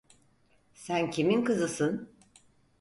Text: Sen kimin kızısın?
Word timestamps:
Sen 0.73 1.11
kimin 1.11 1.43
kızısın? 1.43 2.09